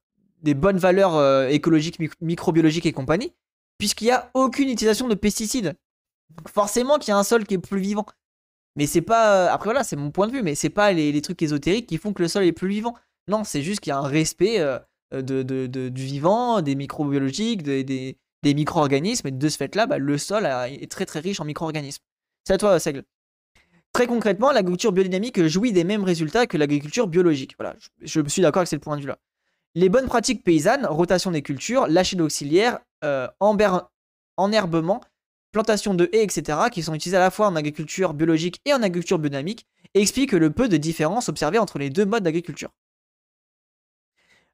[0.42, 3.34] bonnes valeurs euh, écologiques, microbiologiques et compagnie,
[3.76, 5.76] puisqu'il n'y a aucune utilisation de pesticides.
[6.30, 8.06] Donc forcément qu'il y a un sol qui est plus vivant.
[8.78, 9.34] Mais c'est pas.
[9.34, 11.98] Euh, après, voilà, c'est mon point de vue, mais c'est pas les, trucs ésotériques qui
[11.98, 12.94] font que le sol est plus vivant.
[13.26, 14.78] Non, c'est juste qu'il y a un respect euh,
[15.10, 19.26] de, du vivant, des microbiologiques, des, micro-organismes.
[19.26, 22.02] Et de ce fait-là, bah, le sol est très très riche en micro-organismes.
[22.46, 23.02] C'est à toi, Seigle.
[23.92, 27.56] Très concrètement, l'agriculture biodynamique jouit des mêmes résultats que l'agriculture biologique.
[27.58, 29.18] Voilà, je, suis d'accord avec ce point de vue-là.
[29.74, 33.26] Les bonnes pratiques paysannes, rotation des cultures, lâcher d'auxiliaires, euh,
[34.36, 35.00] enherbement,
[35.52, 38.82] plantation de haies, etc., qui sont utilisées à la fois en agriculture biologique et en
[38.82, 42.70] agriculture biodynamique, expliquent le peu de différence observée entre les deux modes d'agriculture.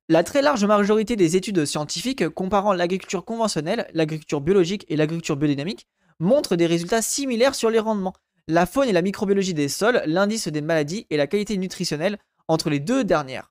[0.08, 5.86] La très large majorité des études scientifiques comparant l'agriculture conventionnelle, l'agriculture biologique et l'agriculture biodynamique
[6.20, 8.14] montrent des résultats similaires sur les rendements,
[8.46, 12.68] la faune et la microbiologie des sols, l'indice des maladies et la qualité nutritionnelle entre
[12.68, 13.50] les deux dernières.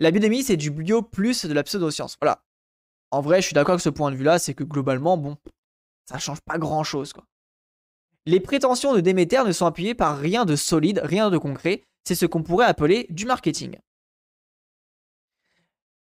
[0.00, 2.16] La biodynamie, c'est du bio plus de la pseudoscience.
[2.20, 2.42] Voilà.
[3.10, 5.38] En vrai, je suis d'accord avec ce point de vue-là, c'est que globalement, bon,
[6.08, 7.24] ça change pas grand chose quoi.
[8.24, 12.14] Les prétentions de Déméter ne sont appuyées par rien de solide, rien de concret, c'est
[12.14, 13.78] ce qu'on pourrait appeler du marketing.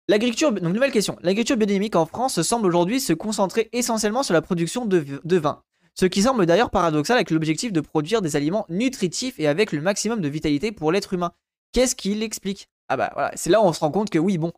[0.08, 1.18] L'agriculture, donc nouvelle question.
[1.22, 5.62] L'agriculture biodynamique en France semble aujourd'hui se concentrer essentiellement sur la production de, de vin.
[5.94, 9.82] Ce qui semble d'ailleurs paradoxal avec l'objectif de produire des aliments nutritifs et avec le
[9.82, 11.32] maximum de vitalité pour l'être humain.
[11.72, 14.38] Qu'est-ce qui l'explique Ah bah voilà, c'est là où on se rend compte que oui,
[14.38, 14.54] bon,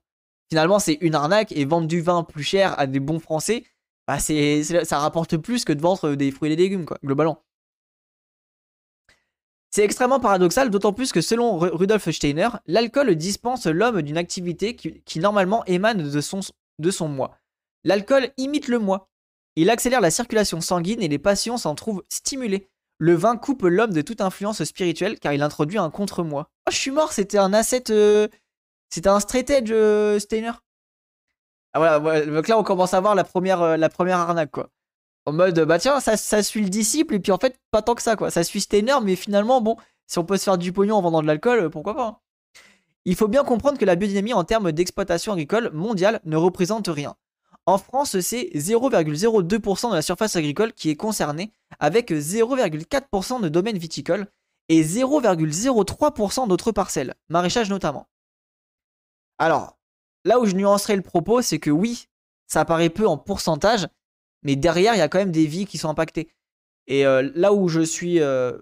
[0.50, 3.64] finalement c'est une arnaque et vendre du vin plus cher à des bons Français,
[4.08, 7.44] bah c'est, ça rapporte plus que de vendre des fruits et des légumes, quoi, globalement.
[9.70, 15.20] C'est extrêmement paradoxal, d'autant plus que selon Rudolf Steiner, l'alcool dispense l'homme d'une activité qui,
[15.20, 16.40] normalement émane de son,
[16.80, 17.38] de son moi.
[17.84, 19.10] L'alcool imite le moi.
[19.56, 22.70] Il accélère la circulation sanguine et les passions s'en trouvent stimulées.
[22.98, 26.50] Le vin coupe l'homme de toute influence spirituelle car il introduit un contre-moi.
[26.68, 27.92] Oh, je suis mort, c'était un asset.
[27.92, 28.28] Euh,
[28.90, 30.54] c'était un straight edge, euh, Steiner?
[31.78, 34.70] Ah, voilà, donc là on commence à voir la première, euh, la première arnaque quoi.
[35.28, 37.94] En mode bah tiens, ça, ça, suit le disciple et puis en fait pas tant
[37.94, 38.32] que ça quoi.
[38.32, 41.22] Ça suit Steiner mais finalement bon, si on peut se faire du pognon en vendant
[41.22, 42.08] de l'alcool, euh, pourquoi pas.
[42.08, 42.18] Hein.
[43.06, 47.16] Il faut bien comprendre que la biodynamie en termes d'exploitation agricole mondiale ne représente rien.
[47.68, 53.78] En France, c'est 0,02% de la surface agricole qui est concernée, avec 0,4% de domaines
[53.78, 54.28] viticoles
[54.70, 58.08] et 0,03% d'autres parcelles, maraîchage notamment.
[59.38, 59.77] Alors,
[60.26, 62.08] Là où je nuancerai le propos, c'est que oui,
[62.48, 63.88] ça apparaît peu en pourcentage,
[64.44, 66.30] mais derrière, il y a quand même des vies qui sont impactées.
[66.88, 68.20] Et euh, là où je suis.
[68.22, 68.58] Euh,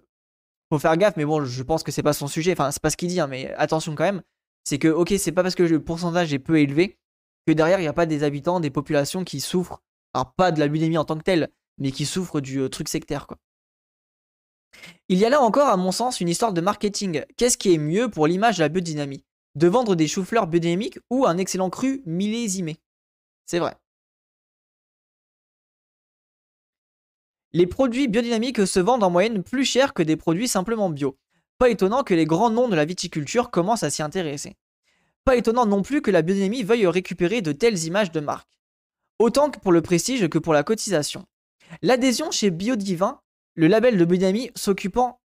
[0.72, 2.54] faut faire gaffe, mais bon, je pense que c'est pas son sujet.
[2.54, 4.24] Enfin, c'est pas ce qu'il dit, hein, mais attention quand même.
[4.64, 6.98] C'est que, ok, c'est pas parce que le pourcentage est peu élevé
[7.46, 9.84] que derrière, il n'y a pas des habitants, des populations qui souffrent.
[10.14, 12.90] Alors, pas de la bulimie en tant que telle, mais qui souffrent du euh, truc
[12.90, 13.38] sectaire, quoi.
[15.08, 17.24] Il y a là encore, à mon sens, une histoire de marketing.
[17.38, 19.24] Qu'est-ce qui est mieux pour l'image de la biodynamie?
[19.56, 22.78] De vendre des choux-fleurs biodynamiques ou un excellent cru millésimé.
[23.46, 23.76] C'est vrai.
[27.54, 31.18] Les produits biodynamiques se vendent en moyenne plus cher que des produits simplement bio.
[31.58, 34.58] Pas étonnant que les grands noms de la viticulture commencent à s'y intéresser.
[35.24, 38.60] Pas étonnant non plus que la biodynamie veuille récupérer de telles images de marque.
[39.20, 41.26] Autant que pour le prestige que pour la cotisation.
[41.82, 43.22] L'adhésion chez Biodivin,
[43.54, 45.22] le label de biodynamie s'occupant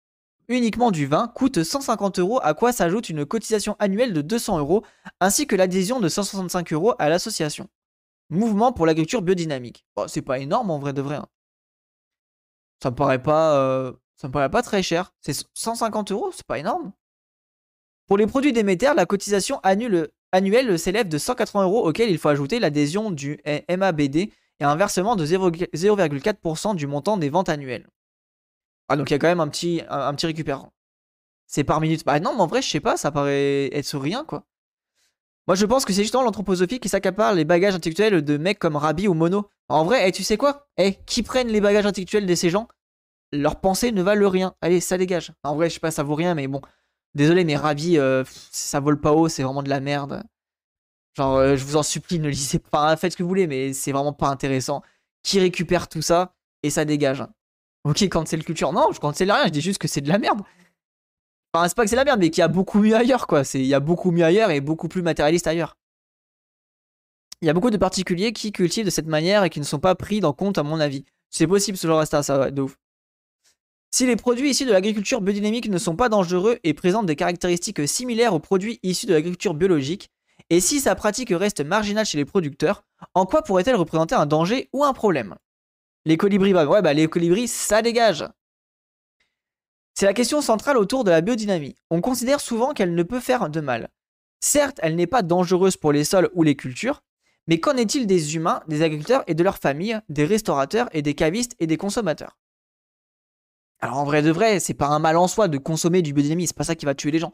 [0.49, 4.83] uniquement du vin coûte 150 euros, à quoi s'ajoute une cotisation annuelle de 200 euros,
[5.19, 7.69] ainsi que l'adhésion de 165 euros à l'association.
[8.29, 9.85] Mouvement pour l'agriculture biodynamique.
[10.07, 11.15] c'est pas énorme en vrai de vrai.
[11.15, 11.27] Hein.
[12.83, 15.13] Ça me paraît pas, euh, ça me paraît pas très cher.
[15.21, 16.91] C'est 150 euros, c'est pas énorme.
[18.07, 22.59] Pour les produits d'émetteurs, la cotisation annuelle s'élève de 180 euros auquel il faut ajouter
[22.59, 24.15] l'adhésion du MABD
[24.59, 27.87] et un versement de 0,4% du montant des ventes annuelles.
[28.89, 29.81] Ah, donc il y a quand même un petit,
[30.23, 30.73] récupérant.
[31.47, 32.05] C'est par minute.
[32.05, 34.45] Bah non, mais en vrai, je sais pas, ça paraît être sur rien, quoi.
[35.47, 38.75] Moi, je pense que c'est justement l'anthroposophie qui s'accapare les bagages intellectuels de mecs comme
[38.75, 39.49] Rabi ou Mono.
[39.67, 40.67] En vrai, eh, tu sais quoi?
[40.77, 42.67] Eh, qui prennent les bagages intellectuels de ces gens
[43.31, 44.55] Leurs pensées ne valent rien.
[44.61, 45.31] Allez, ça dégage.
[45.43, 46.61] En vrai, je sais pas, ça vaut rien, mais bon.
[47.15, 50.23] Désolé, mais Rabi, euh, ça vole pas haut, c'est vraiment de la merde.
[51.15, 53.73] Genre, euh, je vous en supplie, ne lisez pas, faites ce que vous voulez, mais
[53.73, 54.83] c'est vraiment pas intéressant.
[55.23, 57.23] Qui récupère tout ça et ça dégage.
[57.83, 58.73] Ok, cancel culture.
[58.73, 60.41] Non, je cancel rien, je dis juste que c'est de la merde.
[61.53, 63.25] Enfin, c'est pas que c'est de la merde, mais qu'il y a beaucoup mieux ailleurs,
[63.25, 63.43] quoi.
[63.53, 65.75] Il y a beaucoup mieux ailleurs et beaucoup plus matérialiste ailleurs.
[67.41, 69.79] Il y a beaucoup de particuliers qui cultivent de cette manière et qui ne sont
[69.79, 71.05] pas pris en compte, à mon avis.
[71.29, 72.77] C'est possible ce genre ça, ça de ouf.
[73.91, 77.87] Si les produits issus de l'agriculture biodynamique ne sont pas dangereux et présentent des caractéristiques
[77.87, 80.11] similaires aux produits issus de l'agriculture biologique,
[80.51, 82.83] et si sa pratique reste marginale chez les producteurs,
[83.15, 85.35] en quoi pourrait-elle représenter un danger ou un problème?
[86.09, 87.07] Les colibris, ouais, bah les
[87.45, 88.25] ça dégage.
[89.93, 91.75] C'est la question centrale autour de la biodynamie.
[91.91, 93.89] On considère souvent qu'elle ne peut faire de mal.
[94.39, 97.03] Certes, elle n'est pas dangereuse pour les sols ou les cultures,
[97.45, 101.13] mais qu'en est-il des humains, des agriculteurs et de leurs familles, des restaurateurs et des
[101.13, 102.39] cavistes et des consommateurs?
[103.79, 106.47] Alors en vrai de vrai, c'est pas un mal en soi de consommer du biodynamie,
[106.47, 107.33] c'est pas ça qui va tuer les gens.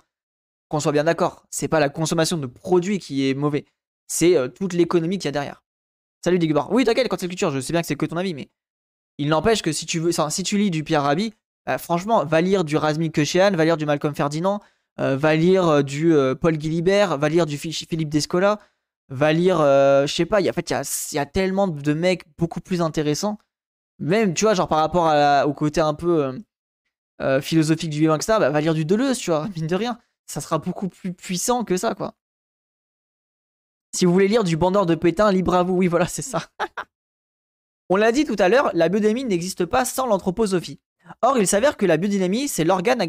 [0.68, 3.64] Qu'on soit bien d'accord, c'est pas la consommation de produits qui est mauvais,
[4.06, 5.64] c'est euh, toute l'économie qu'il y a derrière.
[6.26, 6.74] Salut Digbar.
[6.74, 8.50] Oui, t'inquiète, quand c'est culture, je sais bien que c'est que ton avis, mais
[9.18, 11.34] il n'empêche que si tu veux, si tu lis du Pierre Rabhi,
[11.66, 14.62] bah, franchement, va lire du Razmil Keshean, va lire du Malcolm Ferdinand,
[15.00, 18.60] euh, va lire euh, du Paul Guilibert, va lire du Philippe Descola,
[19.10, 20.70] va lire, je sais pas, y a, en fait,
[21.12, 23.38] il y a, tellement de mecs beaucoup plus intéressants.
[24.00, 26.42] Même, tu vois, genre par rapport au côté un peu
[27.42, 30.42] philosophique du vivant, etc., bah, va lire du Deleuze, tu vois, mine de rien ça
[30.42, 32.16] sera beaucoup plus puissant que ça, quoi.
[33.94, 35.74] Si vous voulez lire du bandeur de Pétain, libre à vous.
[35.76, 36.44] Oui, voilà, c'est ça.
[37.90, 40.80] On l'a dit tout à l'heure, la biodynamie n'existe pas sans l'anthroposophie.
[41.22, 43.06] Or, il s'avère que la biodynamie, c'est l'organe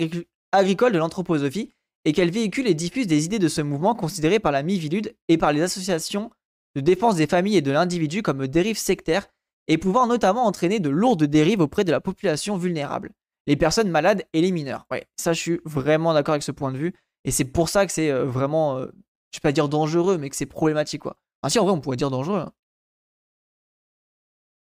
[0.53, 1.73] agricole de l'anthroposophie
[2.05, 5.39] et qu'elle véhicule et diffuse des idées de ce mouvement considéré par la Mivilude et
[5.39, 6.31] par les associations
[6.75, 9.29] de défense des familles et de l'individu comme dérives sectaires
[9.67, 13.13] et pouvant notamment entraîner de lourdes dérives auprès de la population vulnérable,
[13.47, 14.87] les personnes malades et les mineurs.
[14.91, 16.95] Ouais, ça je suis vraiment d'accord avec ce point de vue.
[17.25, 18.87] Et c'est pour ça que c'est euh, vraiment, euh,
[19.33, 21.17] je vais pas dire dangereux, mais que c'est problématique, quoi.
[21.43, 22.39] Ah en vrai, on pourrait dire dangereux.
[22.39, 22.53] Hein.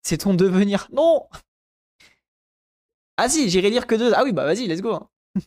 [0.02, 0.88] C'est ton devenir?
[0.92, 1.26] Non
[3.16, 4.12] Ah si, j'irai lire que deux.
[4.14, 4.94] Ah oui, bah vas-y, let's go.
[4.94, 5.08] Hein.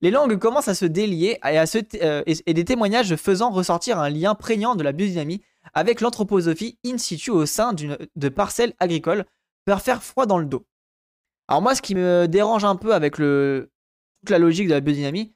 [0.00, 1.64] Les langues commencent à se délier et, à
[2.02, 5.42] euh, et, des témoignages faisant ressortir un lien prégnant de la biodynamie
[5.74, 9.24] avec l'anthroposophie in situ au sein de parcelles agricoles
[9.64, 10.66] peut faire froid dans le dos.
[11.48, 13.70] Alors moi, ce qui me dérange un peu avec le,
[14.20, 15.34] toute la logique de la biodynamie,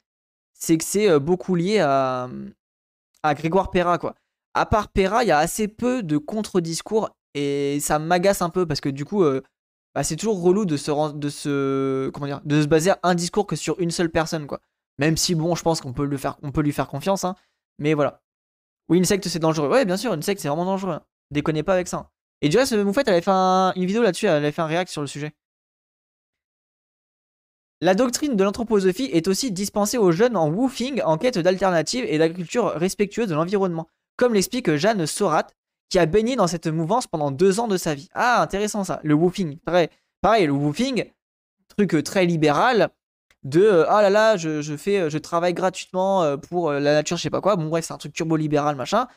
[0.53, 2.29] c'est que c'est beaucoup lié à,
[3.23, 4.15] à Grégoire Perra, quoi.
[4.53, 8.65] À part Perra, il y a assez peu de contre-discours et ça m'agace un peu
[8.65, 9.23] parce que du coup,
[9.93, 13.45] bah, c'est toujours relou de se, de se, comment dire, de se baser un discours
[13.45, 14.61] que sur une seule personne, quoi.
[14.99, 17.35] Même si bon, je pense qu'on peut le faire, on peut lui faire confiance, hein.
[17.79, 18.21] Mais voilà.
[18.89, 19.69] Oui, une secte c'est dangereux.
[19.69, 20.93] Ouais, bien sûr, une secte c'est vraiment dangereux.
[20.93, 21.03] Hein.
[21.31, 21.97] Déconnez pas avec ça.
[21.97, 22.09] Hein.
[22.41, 24.91] Et du reste, Moufette, elle avait fait une vidéo là-dessus, elle avait fait un react
[24.91, 25.33] sur le sujet.
[27.81, 32.17] La doctrine de l'anthroposophie est aussi dispensée aux jeunes en woofing en quête d'alternatives et
[32.19, 35.47] d'agriculture respectueuse de l'environnement, comme l'explique Jeanne Sorat,
[35.91, 38.09] qui a baigné dans cette mouvance pendant deux ans de sa vie.
[38.13, 39.59] Ah, intéressant ça, le woofing.
[40.21, 41.11] Pareil, le woofing,
[41.75, 42.89] truc euh, très libéral,
[43.43, 47.23] de euh, ah là là, je, fais, euh, je travaille gratuitement pour la nature, je
[47.23, 47.57] sais pas quoi.
[47.57, 49.07] Bon, bref, c'est un truc turbo-libéral, machin.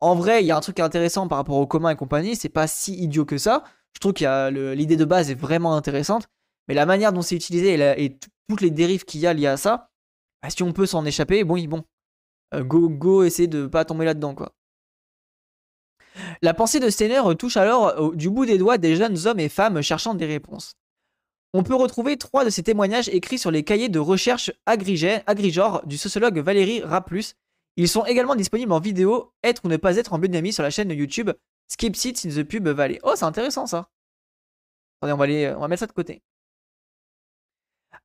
[0.00, 2.50] En vrai, il y a un truc intéressant par rapport au commun et compagnie, c'est
[2.50, 3.64] pas si idiot que ça.
[3.94, 6.28] Je trouve que l'idée de base est vraiment intéressante.
[6.68, 9.56] Mais la manière dont c'est utilisé et, toutes les dérives qu'il y a liées à
[9.56, 9.90] ça,
[10.42, 11.84] bah, si on peut s'en échapper, bon, bon.
[12.54, 14.52] Go, go, essayer de pas tomber là-dedans, quoi.
[16.42, 19.82] La pensée de Steiner touche alors du bout des doigts des jeunes hommes et femmes
[19.82, 20.74] cherchant des réponses.
[21.52, 25.96] On peut retrouver trois de ces témoignages écrits sur les cahiers de recherche agrigore du
[25.96, 27.34] sociologue Valérie Raplus.
[27.76, 30.70] Ils sont également disponibles en vidéo Être ou ne pas être en biodynamie sur la
[30.70, 31.30] chaîne YouTube
[31.68, 32.98] Skip Seats in the Pub Valley.
[33.02, 33.88] Oh, c'est intéressant ça.
[35.00, 36.22] Attendez, on va, aller, on va mettre ça de côté.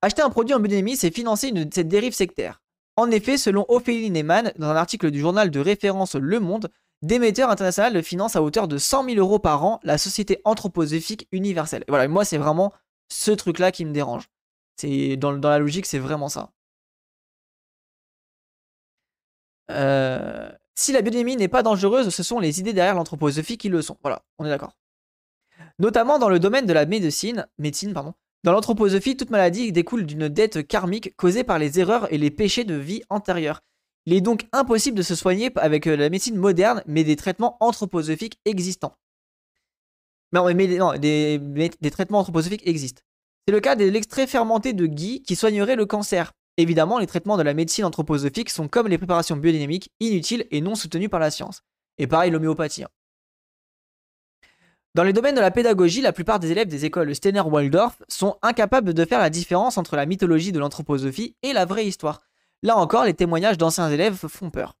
[0.02, 2.62] Acheter un produit en biodynamie, c'est financer une, cette dérive sectaire.
[2.96, 6.70] En effet, selon Ophélie Neyman, dans un article du journal de référence Le Monde,
[7.02, 11.84] Démetteur International finance à hauteur de 100 000 euros par an la société anthroposophique universelle.
[11.88, 12.72] voilà, moi, c'est vraiment
[13.08, 14.28] ce truc-là qui me dérange.
[15.18, 16.52] Dans, la logique, c'est vraiment ça.
[19.70, 23.82] Euh, si la biodynamie n'est pas dangereuse, ce sont les idées derrière l'anthroposophie qui le
[23.82, 23.98] sont.
[24.02, 24.76] Voilà, on est d'accord.
[25.78, 30.28] Notamment dans le domaine de la médecine, médecine pardon, dans l'anthroposophie, toute maladie découle d'une
[30.28, 33.60] dette karmique causée par les erreurs et les péchés de vie antérieure.
[34.06, 37.56] Il est donc impossible de se soigner avec euh, la médecine moderne, mais des traitements
[37.60, 38.96] anthroposophiques existants.
[40.32, 40.66] Non, mais,
[40.98, 43.02] des, traitements anthroposophiques existent.
[43.46, 46.32] C'est le cas de l'extrait fermenté de gui qui soignerait le cancer.
[46.56, 50.74] Évidemment, les traitements de la médecine anthroposophique sont comme les préparations biodynamiques, inutiles et non
[50.74, 51.62] soutenues par la science.
[51.98, 52.84] Et pareil, l'homéopathie.
[52.84, 52.88] Hein.
[54.94, 58.92] Dans les domaines de la pédagogie, la plupart des élèves des écoles Steiner-Waldorf sont incapables
[58.92, 62.29] de faire la différence entre la mythologie de l'anthroposophie et la vraie histoire.
[62.62, 64.76] Là encore, les témoignages d'anciens élèves font peur.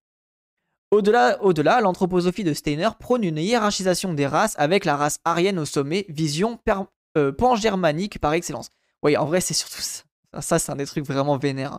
[0.90, 6.04] Au-delà, l'anthroposophie de Steiner prône une hiérarchisation des races avec la race aryenne au sommet,
[6.08, 6.58] vision
[7.16, 8.70] euh, pan-germanique par excellence.
[9.02, 10.02] Oui, en vrai, c'est surtout ça.
[10.40, 11.78] Ça, c'est un des trucs vraiment vénères.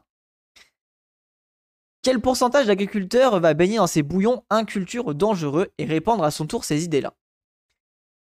[2.04, 6.64] Quel pourcentage d'agriculteurs va baigner dans ces bouillons incultures dangereux et répandre à son tour
[6.64, 7.14] ces idées-là?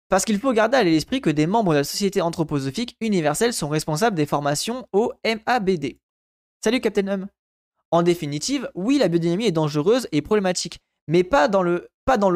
[0.08, 3.68] Parce qu'il faut garder à l'esprit que des membres de la Société anthroposophique universelle sont
[3.68, 5.98] responsables des formations au MABD.
[6.64, 7.28] Salut Captain Hum.
[7.90, 11.88] En définitive, oui, la biodynamie est dangereuse et problématique, mais pas dans le,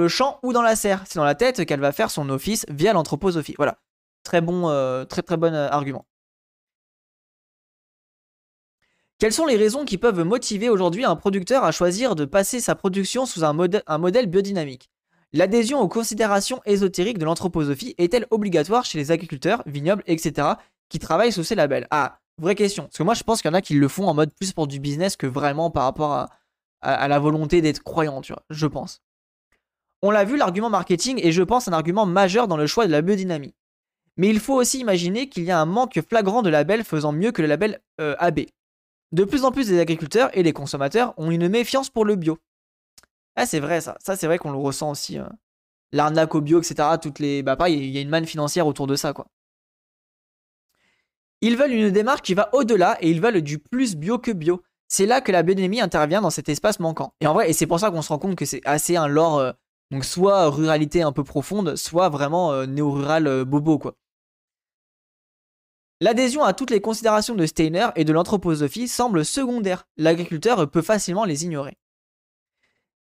[0.09, 1.05] champ ou dans la serre.
[1.07, 3.55] C'est dans la tête qu'elle va faire son office via l'anthroposophie.
[3.57, 3.79] Voilà.
[4.25, 6.07] Très bon, euh, très très bon euh, argument.
[9.19, 12.75] Quelles sont les raisons qui peuvent motiver aujourd'hui un producteur à choisir de passer sa
[12.75, 14.90] production sous un, un modèle biodynamique?
[15.33, 20.49] L'adhésion aux considérations ésotériques de l'anthroposophie est-elle obligatoire chez les agriculteurs, vignobles, etc.,
[20.88, 21.87] qui travaillent sous ces labels?
[21.90, 22.85] Ah, vraie question.
[22.85, 24.53] Parce que moi, je pense qu'il y en a qui le font en mode plus
[24.53, 28.66] pour du business que vraiment par rapport à, la volonté d'être croyant, tu vois, je
[28.66, 29.01] pense.
[30.03, 32.92] On l'a vu, l'argument marketing est, je pense, un argument majeur dans le choix de
[32.92, 33.55] la biodynamie.
[34.18, 37.33] Mais il faut aussi imaginer qu'il y a un manque flagrant de labels faisant mieux
[37.33, 38.40] que le label euh, AB.
[39.12, 42.38] De plus en plus des agriculteurs et des consommateurs ont une méfiance pour le bio.
[43.37, 43.97] Ah, c'est vrai ça.
[44.01, 45.18] Ça, c'est vrai qu'on le ressent aussi.
[45.18, 45.33] Hein.
[45.92, 46.88] L'arnaque au bio, etc.
[47.01, 47.42] Toutes les.
[47.42, 49.27] Bah, pareil, il y a une manne financière autour de ça, quoi.
[51.47, 54.63] Ils veulent une démarche qui va au-delà et ils veulent du plus bio que bio.
[54.89, 57.13] C'est là que la biodynamie intervient dans cet espace manquant.
[57.21, 59.09] Et en vrai, et c'est pour ça qu'on se rend compte que c'est assez un
[59.09, 59.53] lore, euh,
[59.91, 63.95] donc soit ruralité un peu profonde, soit vraiment euh, néo-rural euh, bobo, quoi.
[66.01, 69.87] L'adhésion à toutes les considérations de Steiner et de l'anthroposophie semble secondaire.
[69.99, 71.77] L'agriculteur peut facilement les ignorer.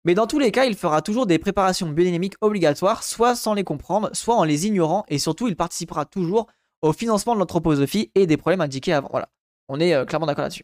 [0.04, 3.64] Mais dans tous les cas, il fera toujours des préparations biodynamiques obligatoires, soit sans les
[3.64, 6.48] comprendre, soit en les ignorant, et surtout il participera toujours
[6.84, 9.10] au financement de l'anthroposophie et des problèmes indiqués avant.
[9.10, 9.30] Voilà,
[9.68, 10.64] on est clairement d'accord là-dessus.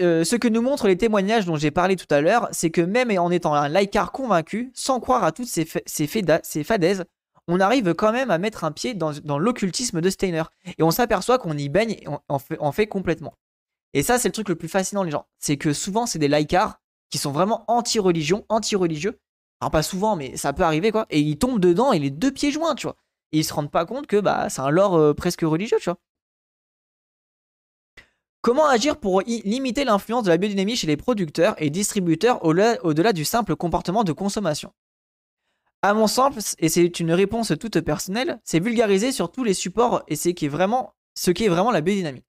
[0.00, 2.80] Euh, ce que nous montrent les témoignages dont j'ai parlé tout à l'heure, c'est que
[2.80, 6.06] même en étant un laïcard convaincu, sans croire à toutes ces, ces,
[6.64, 7.04] fadaises,
[7.48, 10.44] on arrive quand même à mettre un pied dans, l'occultisme de Steiner.
[10.78, 13.34] Et on s'aperçoit qu'on y baigne et on, fait, complètement.
[13.92, 15.26] Et ça, c'est le truc le plus fascinant, les gens.
[15.38, 19.18] C'est que souvent, c'est des laïcards qui sont vraiment anti-religion, anti-religieux.
[19.60, 21.06] Alors, pas souvent, mais ça peut arriver, quoi.
[21.10, 22.96] Et ils tombent dedans et les deux pieds joints, tu vois.
[23.34, 25.90] Et ils se rendent pas compte que bah, c'est un lore euh, presque religieux, tu
[25.90, 25.98] vois.
[28.42, 33.24] Comment agir pour limiter l'influence de la biodynamie chez les producteurs et distributeurs au-delà du
[33.24, 34.72] simple comportement de consommation?
[35.82, 40.04] À mon sens, et c'est une réponse toute personnelle, c'est vulgariser sur tous les supports
[40.06, 42.22] et c'est qui est vraiment, ce qui est vraiment la biodynamie.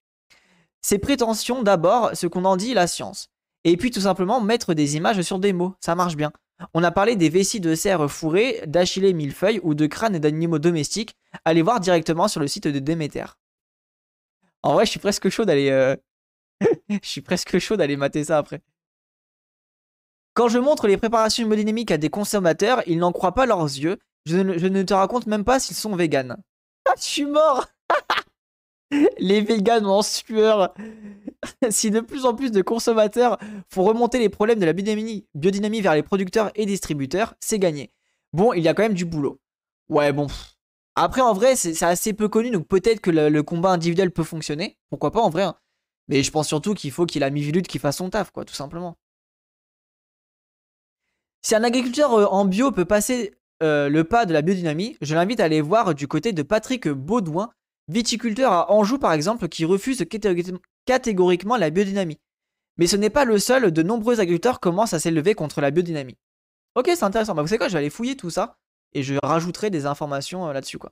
[0.82, 3.28] C'est prétention d'abord, ce qu'on en dit la science.
[3.63, 6.32] Et puis tout simplement mettre des images sur des mots, ça marche bien.
[6.74, 11.15] On a parlé des vessies de cerf fourrées, d'achillées millefeuilles ou de crânes d'animaux domestiques.
[11.44, 13.26] Allez voir directement sur le site de Déméter.
[14.63, 15.70] En vrai, je suis presque chaud d'aller.
[15.70, 15.96] Euh,
[16.89, 18.62] je suis presque chaud d'aller mater ça après.
[20.34, 23.98] Quand je montre les préparations hémodynamiques à des consommateurs, ils n'en croient pas leurs yeux.
[24.26, 26.36] Je ne, te raconte même pas s'ils sont véganes.
[26.88, 27.68] Ah, je suis mort
[29.19, 30.74] Les véganes en sueur.
[31.69, 33.38] si de plus en plus de consommateurs
[33.69, 37.91] font remonter les problèmes de la biodynamie, vers les producteurs et distributeurs, c'est gagné.
[38.34, 39.39] Bon, il y a quand même du boulot.
[39.89, 40.28] Ouais, bon.
[40.95, 44.78] Après, en vrai, c'est assez peu connu, donc peut-être que le, combat individuel peut fonctionner.
[44.89, 45.43] Pourquoi pas, en vrai.
[45.43, 45.56] Hein.
[46.08, 48.45] Mais je pense surtout qu'il faut qu'il a mis lutte qui fasse son taf, quoi,
[48.45, 48.98] tout simplement.
[51.41, 55.15] Si un agriculteur euh, en bio peut passer euh, le pas de la biodynamie, je
[55.15, 57.52] l'invite à aller voir du côté de Patrick Baudouin,
[57.88, 60.06] viticulteur à Anjou par exemple, qui refuse
[60.86, 62.19] catégoriquement la biodynamie.
[62.78, 66.17] Mais ce n'est pas le seul, de nombreux agriculteurs commencent à s'élever contre la biodynamie.
[66.76, 67.36] Ok, c'est intéressant.
[67.36, 68.58] Bah, vous savez quoi, je vais aller fouiller tout ça
[68.93, 70.91] et je rajouterai des informations euh, là-dessus, quoi.